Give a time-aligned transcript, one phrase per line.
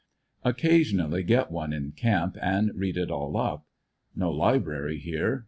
[0.43, 3.67] Occasionally get one in camp, and read it all up.
[4.15, 5.39] No library here.